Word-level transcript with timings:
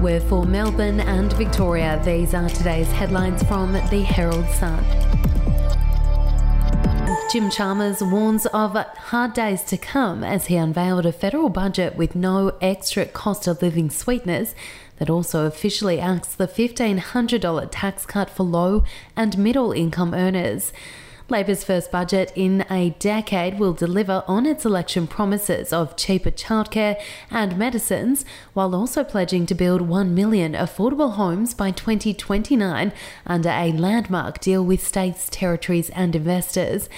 We're 0.00 0.20
for 0.20 0.44
Melbourne 0.44 1.00
and 1.00 1.32
Victoria. 1.34 2.00
These 2.04 2.34
are 2.34 2.48
today's 2.48 2.90
headlines 2.92 3.42
from 3.42 3.72
the 3.72 4.02
Herald 4.02 4.48
Sun. 4.50 4.84
Jim 7.30 7.48
Chalmers 7.48 8.02
warns 8.02 8.46
of 8.46 8.74
hard 8.74 9.34
days 9.34 9.62
to 9.62 9.76
come 9.76 10.24
as 10.24 10.46
he 10.46 10.56
unveiled 10.56 11.06
a 11.06 11.12
federal 11.12 11.48
budget 11.48 11.94
with 11.94 12.16
no 12.16 12.56
extra 12.60 13.06
cost 13.06 13.46
of 13.46 13.62
living 13.62 13.88
sweeteners 13.88 14.54
that 14.96 15.08
also 15.08 15.46
officially 15.46 16.00
acts 16.00 16.34
the 16.34 16.48
$1,500 16.48 17.68
tax 17.70 18.04
cut 18.04 18.28
for 18.28 18.42
low 18.42 18.82
and 19.16 19.38
middle 19.38 19.70
income 19.70 20.12
earners. 20.12 20.72
Labor's 21.30 21.62
first 21.62 21.92
budget 21.92 22.32
in 22.34 22.64
a 22.70 22.90
decade 22.98 23.58
will 23.58 23.72
deliver 23.72 24.24
on 24.26 24.46
its 24.46 24.64
election 24.64 25.06
promises 25.06 25.72
of 25.72 25.96
cheaper 25.96 26.30
childcare 26.30 27.00
and 27.30 27.56
medicines, 27.56 28.24
while 28.52 28.74
also 28.74 29.04
pledging 29.04 29.46
to 29.46 29.54
build 29.54 29.82
1 29.82 30.14
million 30.14 30.54
affordable 30.54 31.12
homes 31.12 31.54
by 31.54 31.70
2029 31.70 32.92
under 33.26 33.48
a 33.48 33.72
landmark 33.72 34.40
deal 34.40 34.64
with 34.64 34.86
states, 34.86 35.28
territories, 35.30 35.90
and 35.90 36.16
investors. 36.16 36.88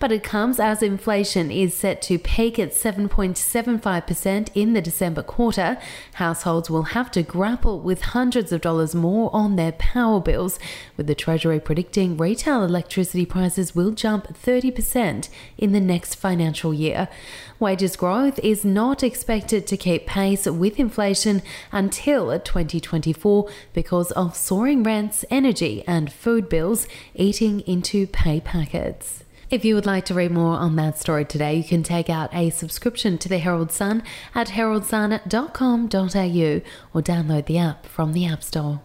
But 0.00 0.12
it 0.12 0.22
comes 0.22 0.60
as 0.60 0.80
inflation 0.80 1.50
is 1.50 1.74
set 1.74 2.00
to 2.02 2.18
peak 2.18 2.58
at 2.58 2.70
7.75% 2.70 4.48
in 4.54 4.72
the 4.72 4.80
December 4.80 5.24
quarter. 5.24 5.76
Households 6.14 6.70
will 6.70 6.94
have 6.94 7.10
to 7.12 7.22
grapple 7.24 7.80
with 7.80 8.02
hundreds 8.02 8.52
of 8.52 8.60
dollars 8.60 8.94
more 8.94 9.28
on 9.34 9.56
their 9.56 9.72
power 9.72 10.20
bills, 10.20 10.60
with 10.96 11.08
the 11.08 11.16
Treasury 11.16 11.58
predicting 11.58 12.16
retail 12.16 12.62
electricity 12.62 13.26
prices 13.26 13.74
will 13.74 13.90
jump 13.90 14.28
30% 14.28 15.28
in 15.56 15.72
the 15.72 15.80
next 15.80 16.14
financial 16.14 16.72
year. 16.72 17.08
Wages 17.58 17.96
growth 17.96 18.38
is 18.38 18.64
not 18.64 19.02
expected 19.02 19.66
to 19.66 19.76
keep 19.76 20.06
pace 20.06 20.46
with 20.46 20.78
inflation 20.78 21.42
until 21.72 22.38
2024 22.38 23.48
because 23.72 24.12
of 24.12 24.36
soaring 24.36 24.84
rents, 24.84 25.24
energy, 25.28 25.82
and 25.88 26.12
food 26.12 26.48
bills 26.48 26.86
eating 27.16 27.60
into 27.60 28.06
pay 28.06 28.38
packets. 28.38 29.24
If 29.50 29.64
you 29.64 29.76
would 29.76 29.86
like 29.86 30.04
to 30.06 30.14
read 30.14 30.30
more 30.30 30.58
on 30.58 30.76
that 30.76 30.98
story 30.98 31.24
today, 31.24 31.54
you 31.54 31.64
can 31.64 31.82
take 31.82 32.10
out 32.10 32.28
a 32.34 32.50
subscription 32.50 33.16
to 33.16 33.30
the 33.30 33.38
Herald 33.38 33.72
Sun 33.72 34.02
at 34.34 34.48
heraldsun.com.au 34.48 36.60
or 36.92 37.02
download 37.02 37.46
the 37.46 37.56
app 37.56 37.86
from 37.86 38.12
the 38.12 38.26
App 38.26 38.42
Store. 38.42 38.82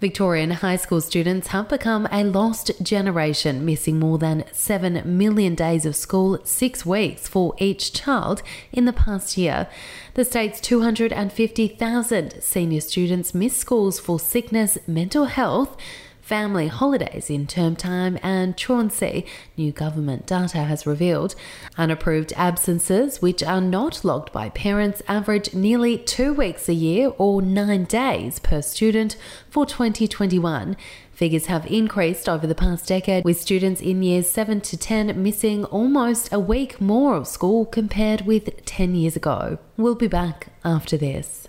Victorian 0.00 0.52
high 0.52 0.76
school 0.76 1.00
students 1.00 1.48
have 1.48 1.68
become 1.68 2.06
a 2.12 2.22
lost 2.22 2.70
generation, 2.80 3.64
missing 3.64 3.98
more 3.98 4.18
than 4.18 4.44
7 4.52 5.02
million 5.04 5.56
days 5.56 5.84
of 5.84 5.96
school, 5.96 6.38
six 6.44 6.86
weeks 6.86 7.26
for 7.26 7.56
each 7.58 7.92
child 7.92 8.40
in 8.70 8.84
the 8.84 8.92
past 8.92 9.36
year. 9.36 9.66
The 10.14 10.24
state's 10.24 10.60
250,000 10.60 12.40
senior 12.40 12.80
students 12.80 13.34
miss 13.34 13.56
schools 13.56 13.98
for 13.98 14.20
sickness, 14.20 14.78
mental 14.86 15.24
health, 15.24 15.76
family 16.24 16.68
holidays 16.68 17.28
in 17.28 17.46
term 17.46 17.76
time 17.76 18.18
and 18.22 18.56
truancy, 18.56 19.26
new 19.58 19.70
government 19.70 20.26
data 20.26 20.58
has 20.58 20.86
revealed. 20.86 21.34
Unapproved 21.76 22.32
absences, 22.34 23.20
which 23.20 23.42
are 23.42 23.60
not 23.60 24.04
logged 24.04 24.32
by 24.32 24.48
parents, 24.48 25.02
average 25.06 25.52
nearly 25.52 25.98
two 25.98 26.32
weeks 26.32 26.66
a 26.68 26.72
year 26.72 27.12
or 27.18 27.42
nine 27.42 27.84
days 27.84 28.38
per 28.38 28.62
student 28.62 29.16
for 29.50 29.66
2021. 29.66 30.76
Figures 31.12 31.46
have 31.46 31.66
increased 31.66 32.28
over 32.28 32.46
the 32.46 32.54
past 32.54 32.88
decade, 32.88 33.24
with 33.24 33.40
students 33.40 33.80
in 33.80 34.02
years 34.02 34.28
7 34.28 34.62
to 34.62 34.76
10 34.76 35.22
missing 35.22 35.64
almost 35.66 36.32
a 36.32 36.40
week 36.40 36.80
more 36.80 37.14
of 37.16 37.28
school 37.28 37.66
compared 37.66 38.22
with 38.22 38.64
10 38.64 38.94
years 38.94 39.14
ago. 39.14 39.58
We'll 39.76 39.94
be 39.94 40.08
back 40.08 40.48
after 40.64 40.96
this. 40.96 41.48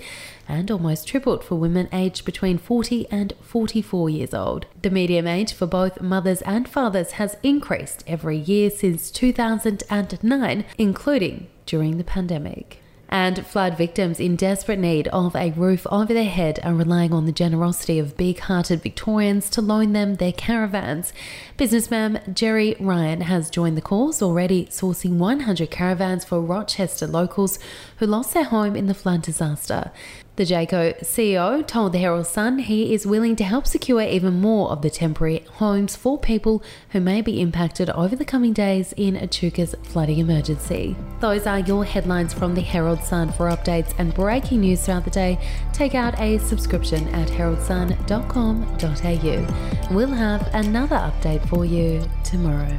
and 0.48 0.70
almost 0.70 1.06
tripled 1.06 1.44
for 1.44 1.54
women 1.54 1.88
aged 1.92 2.24
between 2.24 2.58
40 2.58 3.06
and 3.10 3.32
44 3.40 4.10
years 4.10 4.34
old. 4.34 4.66
The 4.82 4.90
median 4.90 5.26
age 5.26 5.52
for 5.52 5.66
both 5.66 6.00
mothers 6.00 6.42
and 6.42 6.68
fathers 6.68 7.12
has 7.12 7.36
increased 7.42 8.04
every 8.06 8.36
year 8.36 8.70
since 8.70 9.10
2009, 9.10 10.64
including 10.78 11.48
during 11.66 11.98
the 11.98 12.04
pandemic. 12.04 12.82
And 13.08 13.46
flood 13.46 13.78
victims 13.78 14.20
in 14.20 14.36
desperate 14.36 14.78
need 14.78 15.08
of 15.08 15.34
a 15.34 15.50
roof 15.52 15.86
over 15.90 16.12
their 16.12 16.28
head 16.28 16.60
are 16.62 16.74
relying 16.74 17.12
on 17.12 17.24
the 17.24 17.32
generosity 17.32 17.98
of 17.98 18.16
big 18.16 18.38
hearted 18.40 18.82
Victorians 18.82 19.48
to 19.50 19.62
loan 19.62 19.94
them 19.94 20.16
their 20.16 20.32
caravans. 20.32 21.12
Businessman 21.56 22.20
Gerry 22.34 22.76
Ryan 22.78 23.22
has 23.22 23.48
joined 23.48 23.78
the 23.78 23.82
cause, 23.82 24.20
already 24.20 24.66
sourcing 24.66 25.16
100 25.16 25.70
caravans 25.70 26.24
for 26.24 26.40
Rochester 26.40 27.06
locals 27.06 27.58
who 27.96 28.06
lost 28.06 28.34
their 28.34 28.44
home 28.44 28.76
in 28.76 28.86
the 28.86 28.94
flood 28.94 29.22
disaster. 29.22 29.90
The 30.38 30.44
Jayco 30.44 30.96
CEO 31.00 31.66
told 31.66 31.90
the 31.90 31.98
Herald 31.98 32.28
Sun 32.28 32.60
he 32.60 32.94
is 32.94 33.04
willing 33.04 33.34
to 33.34 33.42
help 33.42 33.66
secure 33.66 34.02
even 34.02 34.40
more 34.40 34.70
of 34.70 34.82
the 34.82 34.88
temporary 34.88 35.44
homes 35.54 35.96
for 35.96 36.16
people 36.16 36.62
who 36.90 37.00
may 37.00 37.22
be 37.22 37.40
impacted 37.40 37.90
over 37.90 38.14
the 38.14 38.24
coming 38.24 38.52
days 38.52 38.94
in 38.96 39.16
Echuca's 39.16 39.74
flooding 39.82 40.20
emergency. 40.20 40.94
Those 41.18 41.48
are 41.48 41.58
your 41.58 41.84
headlines 41.84 42.32
from 42.32 42.54
the 42.54 42.60
Herald 42.60 43.02
Sun. 43.02 43.32
For 43.32 43.50
updates 43.50 43.92
and 43.98 44.14
breaking 44.14 44.60
news 44.60 44.84
throughout 44.84 45.02
the 45.02 45.10
day, 45.10 45.40
take 45.72 45.96
out 45.96 46.16
a 46.20 46.38
subscription 46.38 47.08
at 47.08 47.26
heraldsun.com.au. 47.26 49.92
We'll 49.92 50.06
have 50.06 50.54
another 50.54 50.98
update 50.98 51.48
for 51.48 51.64
you 51.64 52.08
tomorrow. 52.22 52.78